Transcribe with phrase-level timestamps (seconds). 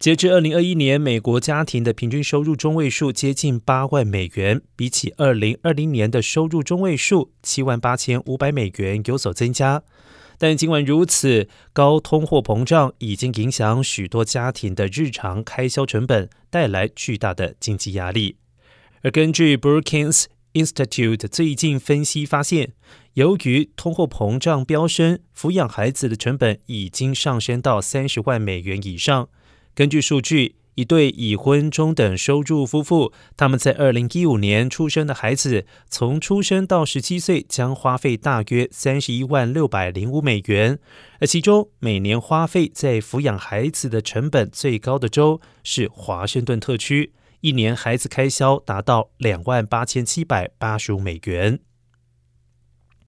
[0.00, 9.82] 截至二零二一年，美国家庭的平均收入中位数接近八万美元，比起二零二零年的收入中位数七万八千五百美元有所增加。
[10.38, 18.36] 但尽管如此，高通货膨胀已经影响许多家庭的日常开销成本，带来巨大的经济压力。
[19.02, 20.24] 而根据 Brookings
[20.54, 22.72] Institute 最近分析发现，
[23.12, 29.28] 由于通货膨胀飙升，抚养孩子的成本已经上升到三十万美元以上。
[29.80, 40.78] 根据数据，一对已婚中等收入夫妇，他们在二零一五年出生的孩子，从出生到十七岁将花费大约三十一万六百零五美元，
[41.18, 51.58] 而其中每年花费在抚养孩子的成本最高的州是华盛顿特区，一年孩子开销达到两万八千七百八十五美元。